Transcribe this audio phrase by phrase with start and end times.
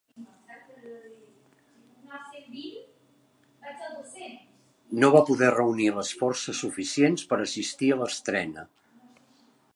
[5.03, 8.67] No va poder reunir les forces suficients per assistir a l'estrena.